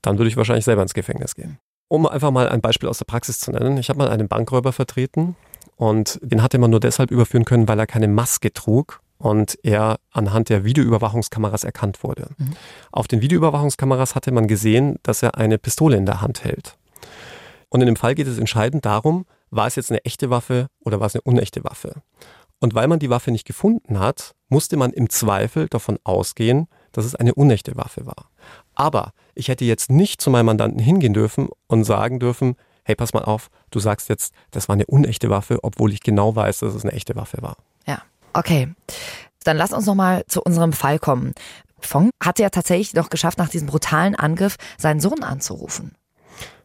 [0.02, 1.60] Dann würde ich wahrscheinlich selber ins Gefängnis gehen.
[1.90, 3.78] Um einfach mal ein Beispiel aus der Praxis zu nennen.
[3.78, 5.36] Ich habe mal einen Bankräuber vertreten
[5.76, 10.00] und den hatte man nur deshalb überführen können, weil er keine Maske trug und er
[10.12, 12.30] anhand der Videoüberwachungskameras erkannt wurde.
[12.38, 12.54] Mhm.
[12.92, 16.78] Auf den Videoüberwachungskameras hatte man gesehen, dass er eine Pistole in der Hand hält.
[17.70, 21.00] Und in dem Fall geht es entscheidend darum, war es jetzt eine echte Waffe oder
[21.00, 22.02] war es eine unechte Waffe.
[22.60, 27.06] Und weil man die Waffe nicht gefunden hat, musste man im Zweifel davon ausgehen, dass
[27.06, 28.30] es eine unechte Waffe war.
[28.76, 33.14] Aber ich hätte jetzt nicht zu meinem Mandanten hingehen dürfen und sagen dürfen, hey, pass
[33.14, 36.76] mal auf, du sagst jetzt, das war eine unechte Waffe, obwohl ich genau weiß, dass
[36.76, 37.58] es eine echte Waffe war.
[37.88, 38.02] Ja,
[38.34, 38.74] okay.
[39.44, 41.34] Dann lass uns nochmal zu unserem Fall kommen.
[41.80, 45.96] Fong hatte ja tatsächlich noch geschafft, nach diesem brutalen Angriff seinen Sohn anzurufen.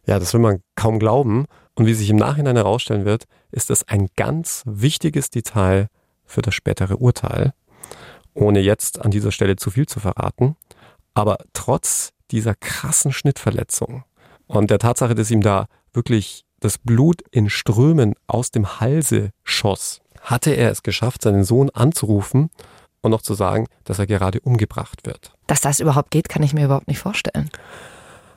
[0.07, 1.47] Ja, das will man kaum glauben.
[1.77, 5.89] Und wie sich im Nachhinein herausstellen wird, ist das ein ganz wichtiges Detail
[6.25, 7.53] für das spätere Urteil
[8.35, 10.57] ohne jetzt an dieser Stelle zu viel zu verraten.
[11.15, 14.05] Aber trotz dieser krassen Schnittverletzung
[14.47, 20.01] und der Tatsache, dass ihm da wirklich das Blut in Strömen aus dem Halse schoss,
[20.21, 22.51] hatte er es geschafft, seinen Sohn anzurufen
[23.03, 25.33] und noch zu sagen, dass er gerade umgebracht wird.
[25.47, 27.51] Dass das überhaupt geht, kann ich mir überhaupt nicht vorstellen.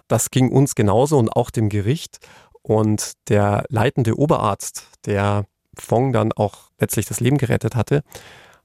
[0.08, 2.20] Das ging uns genauso und auch dem Gericht.
[2.62, 5.46] Und der leitende Oberarzt, der
[5.78, 8.04] Fong dann auch letztlich das Leben gerettet hatte,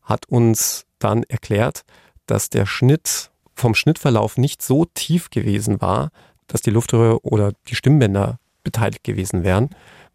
[0.02, 1.82] hat uns dann erklärt,
[2.26, 3.31] dass der Schnitt
[3.62, 6.10] vom Schnittverlauf nicht so tief gewesen war,
[6.48, 9.70] dass die Luftröhre oder die Stimmbänder beteiligt gewesen wären,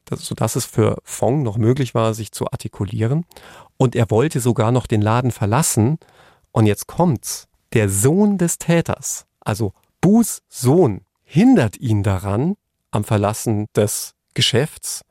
[0.09, 3.25] sodass es für Fong noch möglich war, sich zu artikulieren.
[3.77, 5.97] Und er wollte sogar noch den Laden verlassen.
[6.51, 7.47] Und jetzt kommt's.
[7.73, 12.55] Der Sohn des Täters, also Bus Sohn, hindert ihn daran
[12.91, 15.03] am Verlassen des Geschäfts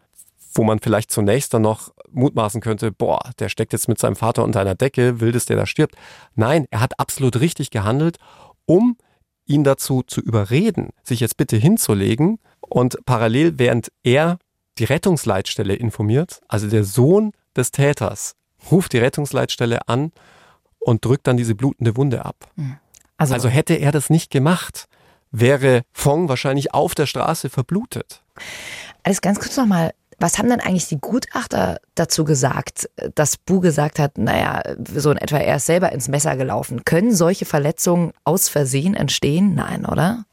[0.56, 4.44] wo man vielleicht zunächst dann noch mutmaßen könnte, boah, der steckt jetzt mit seinem Vater
[4.44, 5.94] unter einer Decke, will, dass der da stirbt.
[6.34, 8.18] Nein, er hat absolut richtig gehandelt,
[8.64, 8.96] um
[9.46, 14.38] ihn dazu zu überreden, sich jetzt bitte hinzulegen und parallel, während er
[14.78, 18.34] die Rettungsleitstelle informiert, also der Sohn des Täters,
[18.70, 20.12] ruft die Rettungsleitstelle an
[20.78, 22.48] und drückt dann diese blutende Wunde ab.
[22.56, 22.76] Hm.
[23.16, 24.88] Also, also hätte er das nicht gemacht,
[25.30, 28.22] wäre Fong wahrscheinlich auf der Straße verblutet.
[29.02, 33.98] Alles ganz kurz nochmal was haben denn eigentlich die Gutachter dazu gesagt, dass Bu gesagt
[33.98, 34.62] hat, naja,
[34.94, 36.84] so in etwa er ist selber ins Messer gelaufen?
[36.84, 39.54] Können solche Verletzungen aus Versehen entstehen?
[39.54, 40.24] Nein, oder?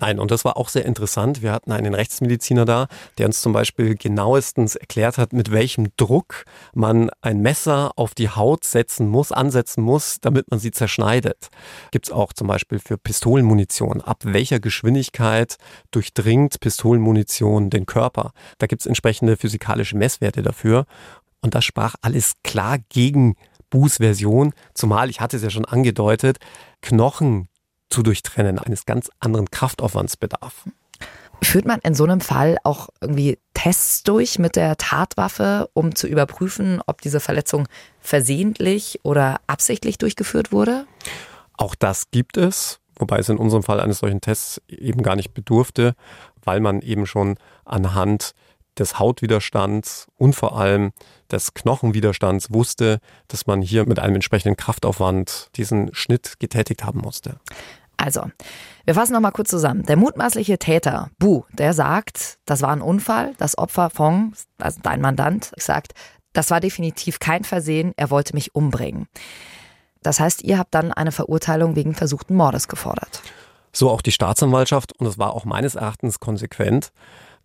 [0.00, 1.42] Nein, und das war auch sehr interessant.
[1.42, 6.44] Wir hatten einen Rechtsmediziner da, der uns zum Beispiel genauestens erklärt hat, mit welchem Druck
[6.72, 11.50] man ein Messer auf die Haut setzen muss, ansetzen muss, damit man sie zerschneidet.
[11.90, 14.00] Gibt's auch zum Beispiel für Pistolenmunition.
[14.00, 15.58] Ab welcher Geschwindigkeit
[15.90, 18.32] durchdringt Pistolenmunition den Körper?
[18.56, 20.86] Da gibt's entsprechende physikalische Messwerte dafür.
[21.42, 23.36] Und das sprach alles klar gegen
[23.68, 26.38] Buß Version, zumal ich hatte es ja schon angedeutet,
[26.82, 27.49] Knochen
[27.90, 30.64] zu durchtrennen, eines ganz anderen Kraftaufwands bedarf.
[31.42, 36.06] Führt man in so einem Fall auch irgendwie Tests durch mit der Tatwaffe, um zu
[36.06, 37.66] überprüfen, ob diese Verletzung
[38.00, 40.86] versehentlich oder absichtlich durchgeführt wurde?
[41.56, 45.32] Auch das gibt es, wobei es in unserem Fall eines solchen Tests eben gar nicht
[45.32, 45.94] bedurfte,
[46.44, 48.34] weil man eben schon anhand
[48.78, 50.92] des Hautwiderstands und vor allem
[51.30, 52.98] des Knochenwiderstands wusste,
[53.28, 57.40] dass man hier mit einem entsprechenden Kraftaufwand diesen Schnitt getätigt haben musste.
[58.00, 58.30] Also,
[58.86, 59.84] wir fassen nochmal kurz zusammen.
[59.84, 63.34] Der mutmaßliche Täter, Bu, der sagt, das war ein Unfall.
[63.36, 65.92] Das Opfer Fong, also dein Mandant, sagt,
[66.32, 69.06] das war definitiv kein Versehen, er wollte mich umbringen.
[70.02, 73.20] Das heißt, ihr habt dann eine Verurteilung wegen versuchten Mordes gefordert.
[73.70, 76.92] So auch die Staatsanwaltschaft und es war auch meines Erachtens konsequent.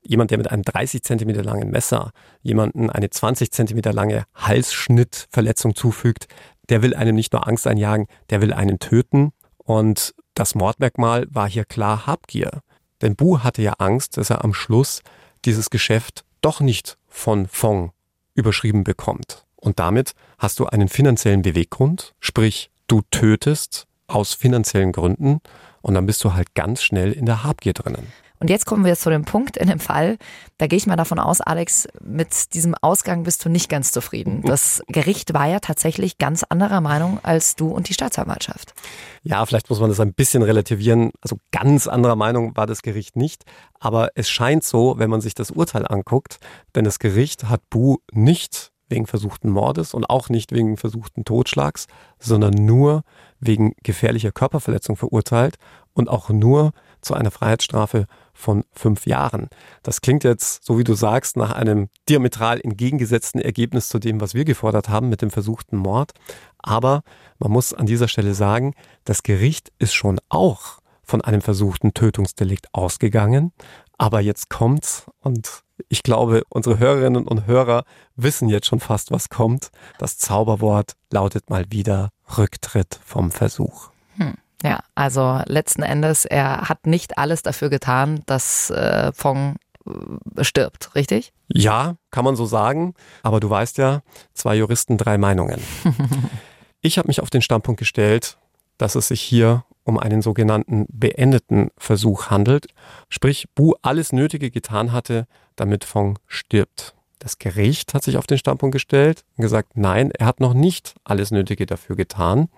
[0.04, 2.12] Jemand, der mit einem 30 Zentimeter langen Messer
[2.44, 6.28] jemanden eine 20 Zentimeter lange Halsschnittverletzung zufügt,
[6.70, 9.34] der will einem nicht nur Angst einjagen, der will einen töten.
[9.58, 12.62] Und das Mordmerkmal war hier klar Habgier.
[13.02, 15.02] Denn Bu hatte ja Angst, dass er am Schluss
[15.45, 17.91] dieses Geschäft doch nicht von Fong
[18.36, 19.45] überschrieben bekommt.
[19.56, 25.39] Und damit hast du einen finanziellen Beweggrund, sprich du tötest aus finanziellen Gründen
[25.82, 28.12] und dann bist du halt ganz schnell in der Habgier drinnen.
[28.46, 30.20] Und jetzt kommen wir zu dem Punkt in dem Fall,
[30.60, 34.44] da gehe ich mal davon aus, Alex, mit diesem Ausgang bist du nicht ganz zufrieden.
[34.44, 38.76] Das Gericht war ja tatsächlich ganz anderer Meinung als du und die Staatsanwaltschaft.
[39.24, 41.10] Ja, vielleicht muss man das ein bisschen relativieren.
[41.22, 43.46] Also ganz anderer Meinung war das Gericht nicht.
[43.80, 46.38] Aber es scheint so, wenn man sich das Urteil anguckt,
[46.76, 51.88] denn das Gericht hat Bu nicht wegen versuchten Mordes und auch nicht wegen versuchten Totschlags,
[52.20, 53.02] sondern nur
[53.40, 55.56] wegen gefährlicher Körperverletzung verurteilt
[55.94, 59.50] und auch nur zu einer Freiheitsstrafe von fünf Jahren.
[59.82, 64.36] Das klingt jetzt, so wie du sagst, nach einem diametral entgegengesetzten Ergebnis zu dem, was
[64.36, 66.12] wir gefordert haben mit dem versuchten Mord.
[66.60, 67.02] Aber
[67.39, 72.67] man muss an dieser Stelle sagen, das Gericht ist schon auch von einem versuchten Tötungsdelikt
[72.74, 73.54] ausgegangen.
[73.98, 77.84] Aber jetzt kommt's und ich glaube, unsere Hörerinnen und Hörer
[78.15, 79.71] wissen jetzt schon fast, was kommt.
[80.00, 83.89] Das Zauberwort lautet mal wieder Rücktritt vom Versuch.
[84.17, 84.36] Hm.
[84.63, 90.96] Ja, also letzten Endes, er hat nicht alles dafür getan, dass äh, Fong äh, stirbt,
[90.96, 91.34] richtig?
[91.48, 92.94] Ja, kann man so sagen.
[93.24, 94.02] Aber du weißt ja,
[94.34, 95.62] zwei Juristen, drei Meinungen.
[96.82, 98.38] ich habe mich auf den Standpunkt gestellt,
[98.78, 102.68] dass es sich hier um einen sogenannten beendeten Versuch handelt,
[103.08, 106.96] sprich Bu alles Nötige getan hatte, damit Fong stirbt.
[107.20, 110.96] Das Gericht hat sich auf den Standpunkt gestellt und gesagt, nein, er hat noch nicht
[111.04, 112.50] alles Nötige dafür getan,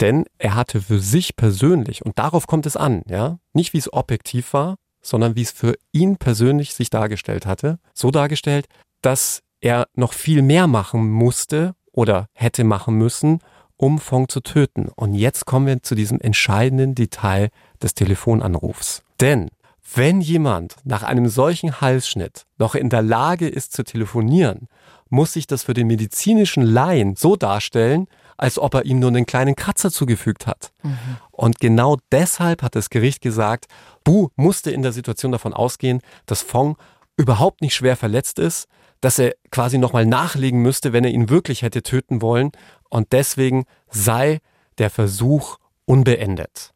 [0.00, 3.92] denn er hatte für sich persönlich, und darauf kommt es an, ja, nicht wie es
[3.92, 8.66] objektiv war, sondern wie es für ihn persönlich sich dargestellt hatte, so dargestellt,
[9.02, 13.40] dass er noch viel mehr machen musste oder hätte machen müssen,
[13.76, 14.88] um Fong zu töten.
[14.94, 17.50] Und jetzt kommen wir zu diesem entscheidenden Detail
[17.82, 19.02] des Telefonanrufs.
[19.20, 19.50] Denn
[19.94, 24.68] wenn jemand nach einem solchen Halsschnitt noch in der Lage ist zu telefonieren,
[25.08, 28.06] muss sich das für den medizinischen Laien so darstellen,
[28.38, 30.72] als ob er ihm nur einen kleinen Kratzer zugefügt hat.
[30.82, 30.96] Mhm.
[31.32, 33.66] Und genau deshalb hat das Gericht gesagt,
[34.04, 36.78] Bu musste in der Situation davon ausgehen, dass Fong
[37.16, 38.68] überhaupt nicht schwer verletzt ist,
[39.00, 42.52] dass er quasi nochmal nachlegen müsste, wenn er ihn wirklich hätte töten wollen.
[42.88, 44.38] Und deswegen sei
[44.78, 46.72] der Versuch unbeendet.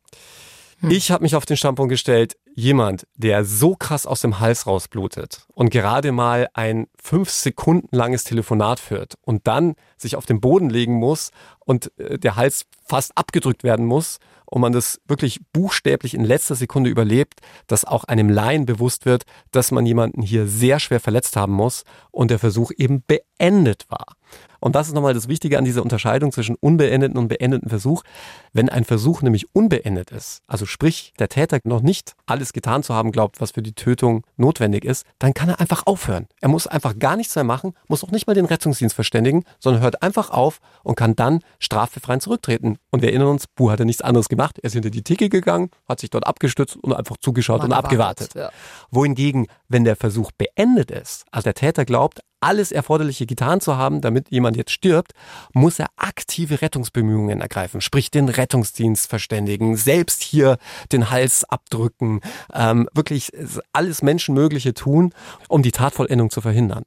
[0.81, 0.91] Hm.
[0.91, 5.47] Ich habe mich auf den Standpunkt gestellt, jemand, der so krass aus dem Hals rausblutet
[5.55, 10.71] und gerade mal ein fünf Sekunden langes Telefonat führt und dann sich auf den Boden
[10.71, 16.13] legen muss und äh, der Hals fast abgedrückt werden muss und man das wirklich buchstäblich
[16.13, 20.79] in letzter Sekunde überlebt, dass auch einem Laien bewusst wird, dass man jemanden hier sehr
[20.79, 24.17] schwer verletzt haben muss und der Versuch eben beendet war.
[24.63, 28.05] Und das ist nochmal das Wichtige an dieser Unterscheidung zwischen unbeendeten und beendeten Versuch.
[28.53, 32.95] Wenn ein Versuch nämlich unbeendet ist, also sprich, der Täter noch nicht alles getan zu
[32.95, 36.29] haben glaubt, was für die Tötung notwendig ist, dann kann er einfach aufhören.
[36.41, 39.83] Er muss einfach gar nichts mehr machen, muss auch nicht mal den Rettungsdienst verständigen, sondern
[39.83, 42.79] hört einfach auf und kann dann straffrei zurücktreten.
[42.91, 44.59] Und wir erinnern uns, Bu hatte nichts anderes gemacht.
[44.59, 47.77] Er ist hinter die Theke gegangen, hat sich dort abgestützt und einfach zugeschaut Man und
[47.77, 48.35] abgewartet.
[48.35, 48.51] Ja.
[48.93, 54.01] Wohingegen, wenn der Versuch beendet ist, also der Täter glaubt, alles Erforderliche getan zu haben,
[54.01, 55.13] damit jemand jetzt stirbt,
[55.53, 60.59] muss er aktive Rettungsbemühungen ergreifen, sprich den Rettungsdienst verständigen, selbst hier
[60.91, 62.21] den Hals abdrücken,
[62.53, 63.31] ähm, wirklich
[63.73, 65.13] alles Menschenmögliche tun,
[65.49, 66.85] um die Tatvollendung zu verhindern.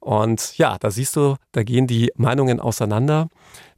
[0.00, 3.28] Und ja, da siehst du, da gehen die Meinungen auseinander.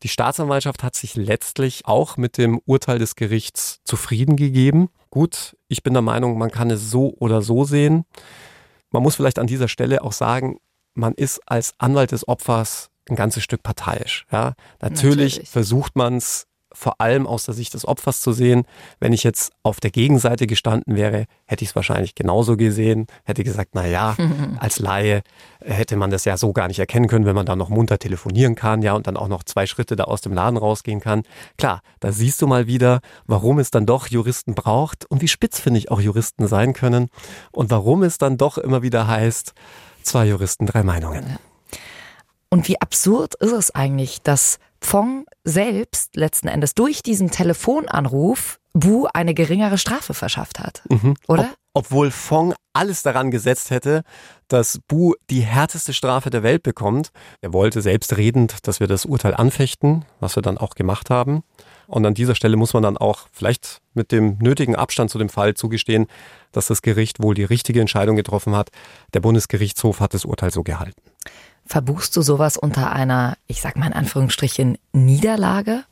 [0.05, 4.89] Die Staatsanwaltschaft hat sich letztlich auch mit dem Urteil des Gerichts zufrieden gegeben.
[5.11, 8.05] Gut, ich bin der Meinung, man kann es so oder so sehen.
[8.93, 10.59] Man muss vielleicht an dieser Stelle auch sagen,
[10.95, 14.27] man ist als Anwalt des Opfers ein ganzes Stück parteiisch.
[14.31, 15.51] Ja, natürlich, natürlich.
[15.51, 18.65] versucht man es vor allem aus der Sicht des Opfers zu sehen.
[18.99, 23.07] Wenn ich jetzt auf der Gegenseite gestanden wäre, hätte ich es wahrscheinlich genauso gesehen.
[23.25, 24.17] Hätte gesagt, na ja,
[24.59, 25.23] als Laie
[25.61, 28.55] hätte man das ja so gar nicht erkennen können, wenn man da noch munter telefonieren
[28.55, 31.23] kann, ja, und dann auch noch zwei Schritte da aus dem Laden rausgehen kann.
[31.59, 35.61] Klar, da siehst du mal wieder, warum es dann doch Juristen braucht und wie spitz
[35.61, 37.09] finde ich auch Juristen sein können
[37.53, 39.55] und warum es dann doch immer wieder heißt,
[40.03, 41.39] Zwei Juristen, drei Meinungen.
[42.49, 49.07] Und wie absurd ist es eigentlich, dass Pfong selbst letzten Endes durch diesen Telefonanruf Bu
[49.13, 51.15] eine geringere Strafe verschafft hat, mhm.
[51.29, 51.45] oder?
[51.75, 54.03] Ob, obwohl Fong alles daran gesetzt hätte,
[54.49, 57.11] dass Bu die härteste Strafe der Welt bekommt.
[57.41, 61.43] Er wollte selbstredend, dass wir das Urteil anfechten, was wir dann auch gemacht haben.
[61.93, 65.29] Und an dieser Stelle muss man dann auch vielleicht mit dem nötigen Abstand zu dem
[65.29, 66.07] Fall zugestehen,
[66.51, 68.71] dass das Gericht wohl die richtige Entscheidung getroffen hat.
[69.13, 71.03] Der Bundesgerichtshof hat das Urteil so gehalten.
[71.67, 75.85] Verbuchst du sowas unter einer, ich sag mal in Anführungsstrichen, Niederlage?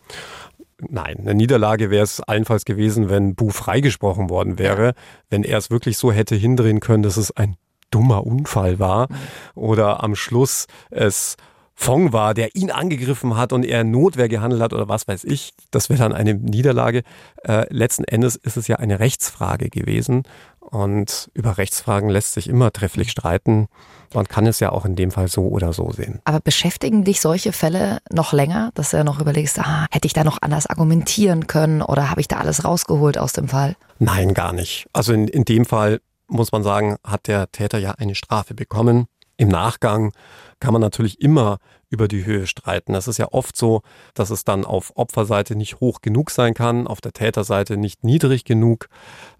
[0.79, 4.95] Nein, eine Niederlage wäre es allenfalls gewesen, wenn Bu freigesprochen worden wäre,
[5.29, 7.57] wenn er es wirklich so hätte hindrehen können, dass es ein
[7.91, 9.17] dummer Unfall war mhm.
[9.55, 11.37] oder am Schluss es
[11.83, 15.55] Fong war, der ihn angegriffen hat und er Notwehr gehandelt hat oder was weiß ich.
[15.71, 17.05] Das wäre dann eine Niederlage.
[17.43, 20.25] Äh, letzten Endes ist es ja eine Rechtsfrage gewesen
[20.59, 23.69] und über Rechtsfragen lässt sich immer trefflich streiten.
[24.13, 26.21] Man kann es ja auch in dem Fall so oder so sehen.
[26.27, 30.13] Aber beschäftigen dich solche Fälle noch länger, dass du ja noch überlegst, ah, hätte ich
[30.13, 33.75] da noch anders argumentieren können oder habe ich da alles rausgeholt aus dem Fall?
[33.99, 34.87] Nein, gar nicht.
[34.93, 39.07] Also in, in dem Fall muss man sagen, hat der Täter ja eine Strafe bekommen.
[39.39, 40.13] Im Nachgang
[40.61, 42.95] kann man natürlich immer über die Höhe streiten.
[42.95, 43.83] Es ist ja oft so,
[44.15, 48.45] dass es dann auf Opferseite nicht hoch genug sein kann, auf der Täterseite nicht niedrig
[48.45, 48.89] genug.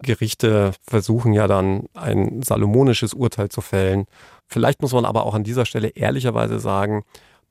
[0.01, 4.05] Gerichte versuchen ja dann ein salomonisches Urteil zu fällen.
[4.47, 7.03] Vielleicht muss man aber auch an dieser Stelle ehrlicherweise sagen,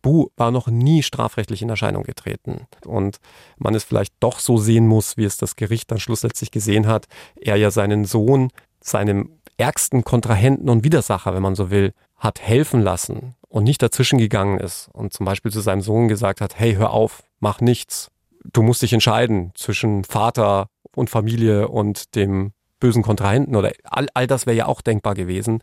[0.03, 2.67] Bu war noch nie strafrechtlich in Erscheinung getreten.
[2.87, 3.19] Und
[3.59, 7.07] man es vielleicht doch so sehen muss, wie es das Gericht dann schlussendlich gesehen hat.
[7.37, 8.49] Er ja seinen Sohn,
[8.81, 14.19] seinem ärgsten Kontrahenten und Widersacher, wenn man so will, hat helfen lassen und nicht dazwischen
[14.19, 18.11] gegangen ist und zum Beispiel zu seinem Sohn gesagt hat, hey, hör auf, mach nichts.
[18.45, 24.27] Du musst dich entscheiden zwischen Vater und Familie und dem bösen Kontrahenten oder all, all
[24.27, 25.63] das wäre ja auch denkbar gewesen.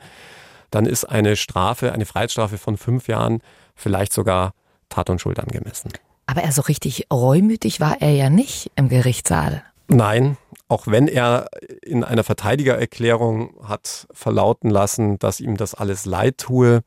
[0.70, 3.42] Dann ist eine Strafe, eine Freiheitsstrafe von fünf Jahren
[3.74, 4.54] vielleicht sogar
[4.90, 5.92] Tat und Schuld angemessen.
[6.26, 9.64] Aber er so richtig reumütig war er ja nicht im Gerichtssaal.
[9.88, 11.48] Nein, auch wenn er
[11.82, 16.82] in einer Verteidigererklärung hat verlauten lassen, dass ihm das alles leid tue,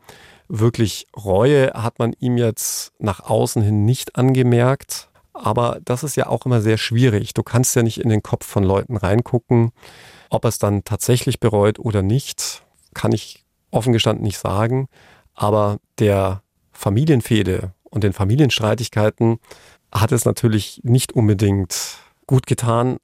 [0.51, 5.09] wirklich Reue hat man ihm jetzt nach außen hin nicht angemerkt.
[5.33, 7.33] Aber das ist ja auch immer sehr schwierig.
[7.33, 9.71] Du kannst ja nicht in den Kopf von Leuten reingucken.
[10.29, 12.63] Ob er es dann tatsächlich bereut oder nicht,
[12.95, 14.89] kann ich offen gestanden nicht sagen.
[15.35, 19.39] Aber der Familienfehde und den Familienstreitigkeiten
[19.93, 22.99] hat es natürlich nicht unbedingt gut getan.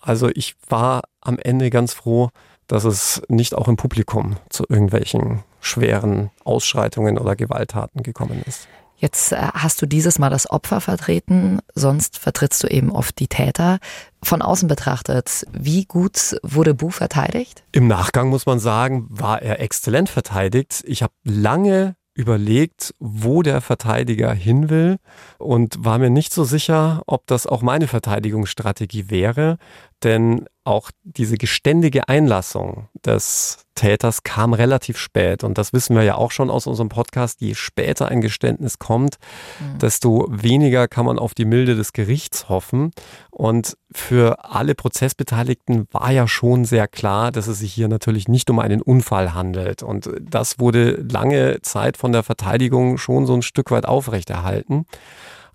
[0.00, 2.30] Also ich war am Ende ganz froh,
[2.66, 8.68] dass es nicht auch im Publikum zu irgendwelchen schweren Ausschreitungen oder Gewalttaten gekommen ist.
[9.02, 13.26] Jetzt äh, hast du dieses Mal das Opfer vertreten, sonst vertrittst du eben oft die
[13.26, 13.80] Täter.
[14.22, 17.64] Von außen betrachtet, wie gut wurde Bu verteidigt?
[17.72, 20.84] Im Nachgang muss man sagen, war er exzellent verteidigt.
[20.86, 24.98] Ich habe lange überlegt, wo der Verteidiger hin will
[25.38, 29.56] und war mir nicht so sicher, ob das auch meine Verteidigungsstrategie wäre,
[30.04, 35.44] denn auch diese geständige Einlassung des Täters kam relativ spät.
[35.44, 37.40] Und das wissen wir ja auch schon aus unserem Podcast.
[37.40, 39.16] Je später ein Geständnis kommt,
[39.58, 39.78] mhm.
[39.78, 42.92] desto weniger kann man auf die Milde des Gerichts hoffen.
[43.30, 48.50] Und für alle Prozessbeteiligten war ja schon sehr klar, dass es sich hier natürlich nicht
[48.50, 49.82] um einen Unfall handelt.
[49.82, 54.86] Und das wurde lange Zeit von der Verteidigung schon so ein Stück weit aufrechterhalten.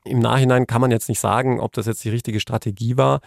[0.08, 3.22] Im Nachhinein kann man jetzt nicht sagen, ob das jetzt die richtige Strategie war.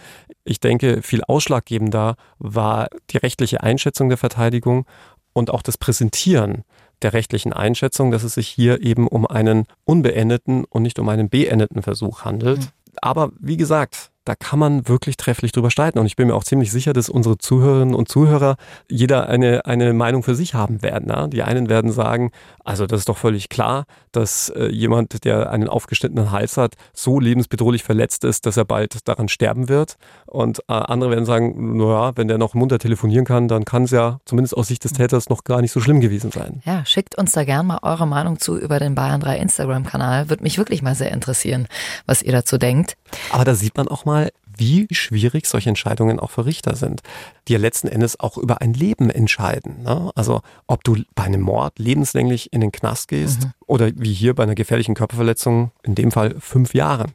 [0.44, 4.86] Ich denke, viel ausschlaggebender war die rechtliche Einschätzung der Verteidigung
[5.32, 6.64] und auch das Präsentieren
[7.02, 11.28] der rechtlichen Einschätzung, dass es sich hier eben um einen unbeendeten und nicht um einen
[11.28, 12.60] beendeten Versuch handelt.
[12.60, 12.68] Mhm.
[13.00, 15.98] Aber wie gesagt, da kann man wirklich trefflich drüber streiten.
[15.98, 18.56] Und ich bin mir auch ziemlich sicher, dass unsere Zuhörerinnen und Zuhörer
[18.88, 21.08] jeder eine, eine Meinung für sich haben werden.
[21.08, 21.26] Ja?
[21.26, 22.30] Die einen werden sagen,
[22.64, 27.18] also das ist doch völlig klar, dass äh, jemand, der einen aufgeschnittenen Hals hat, so
[27.18, 29.96] lebensbedrohlich verletzt ist, dass er bald daran sterben wird.
[30.26, 33.90] Und äh, andere werden sagen, naja, wenn der noch munter telefonieren kann, dann kann es
[33.90, 36.60] ja zumindest aus Sicht des Täters noch gar nicht so schlimm gewesen sein.
[36.64, 40.28] Ja, schickt uns da gern mal eure Meinung zu über den Bayern 3 Instagram-Kanal.
[40.28, 41.66] Würde mich wirklich mal sehr interessieren,
[42.06, 42.96] was ihr dazu denkt.
[43.30, 44.09] Aber da sieht man auch mal,
[44.56, 47.00] wie schwierig solche Entscheidungen auch für Richter sind,
[47.48, 49.82] die ja letzten Endes auch über ein Leben entscheiden.
[49.82, 50.10] Ne?
[50.14, 53.52] Also ob du bei einem Mord lebenslänglich in den Knast gehst mhm.
[53.66, 57.06] oder wie hier bei einer gefährlichen Körperverletzung, in dem Fall fünf Jahre.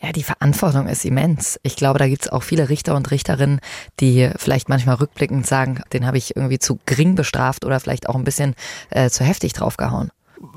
[0.00, 1.58] Ja, die Verantwortung ist immens.
[1.64, 3.60] Ich glaube, da gibt's auch viele Richter und Richterinnen,
[3.98, 8.14] die vielleicht manchmal rückblickend sagen, den habe ich irgendwie zu gering bestraft oder vielleicht auch
[8.14, 8.54] ein bisschen
[8.90, 10.10] äh, zu heftig draufgehauen.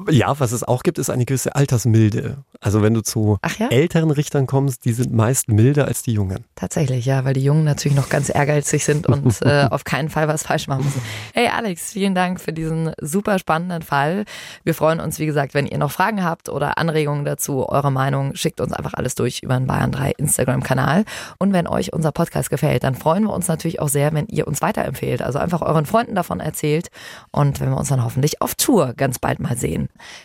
[0.09, 2.37] Ja, was es auch gibt, ist eine gewisse Altersmilde.
[2.59, 3.67] Also wenn du zu ja?
[3.69, 6.45] älteren Richtern kommst, die sind meist milder als die Jungen.
[6.55, 10.27] Tatsächlich, ja, weil die Jungen natürlich noch ganz ehrgeizig sind und äh, auf keinen Fall
[10.27, 11.01] was falsch machen müssen.
[11.33, 14.25] Hey Alex, vielen Dank für diesen super spannenden Fall.
[14.63, 18.35] Wir freuen uns, wie gesagt, wenn ihr noch Fragen habt oder Anregungen dazu, eure Meinung,
[18.35, 21.05] schickt uns einfach alles durch über den Bayern 3 Instagram-Kanal.
[21.39, 24.47] Und wenn euch unser Podcast gefällt, dann freuen wir uns natürlich auch sehr, wenn ihr
[24.47, 25.21] uns weiterempfehlt.
[25.21, 26.89] Also einfach euren Freunden davon erzählt
[27.31, 29.70] und wenn wir uns dann hoffentlich auf Tour ganz bald mal sehen.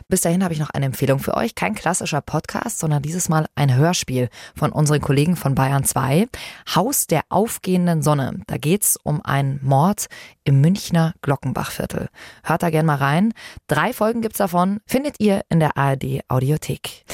[0.09, 1.55] Bis dahin habe ich noch eine Empfehlung für euch.
[1.55, 6.29] Kein klassischer Podcast, sondern dieses Mal ein Hörspiel von unseren Kollegen von Bayern 2.
[6.75, 8.41] Haus der aufgehenden Sonne.
[8.47, 10.07] Da geht's um einen Mord
[10.45, 12.09] im Münchner Glockenbachviertel.
[12.43, 13.33] Hört da gerne mal rein.
[13.67, 14.81] Drei Folgen gibt's davon.
[14.87, 17.05] Findet ihr in der ARD Audiothek.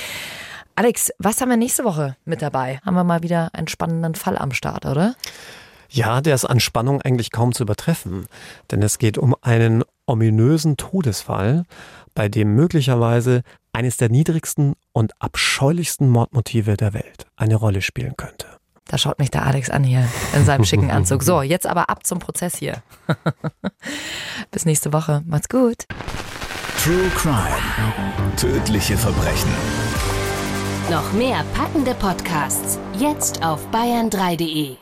[0.75, 2.81] Alex, was haben wir nächste Woche mit dabei?
[2.85, 5.15] Haben wir mal wieder einen spannenden Fall am Start, oder?
[5.91, 8.27] Ja, der ist an Spannung eigentlich kaum zu übertreffen,
[8.71, 11.65] denn es geht um einen ominösen Todesfall,
[12.15, 13.43] bei dem möglicherweise
[13.73, 18.47] eines der niedrigsten und abscheulichsten Mordmotive der Welt eine Rolle spielen könnte.
[18.87, 21.23] Da schaut mich der Alex an hier in seinem schicken Anzug.
[21.23, 22.83] So, jetzt aber ab zum Prozess hier.
[24.51, 25.23] Bis nächste Woche.
[25.27, 25.87] Macht's gut.
[26.83, 27.47] True Crime.
[28.37, 29.51] Tödliche Verbrechen.
[30.91, 34.77] Noch mehr packende Podcasts jetzt auf bayern3.de.